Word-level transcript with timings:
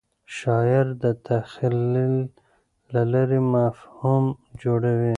شاعر 0.37 0.85
د 1.03 1.05
تخیل 1.27 1.77
له 2.93 3.01
لارې 3.13 3.39
مفهوم 3.55 4.23
جوړوي. 4.61 5.09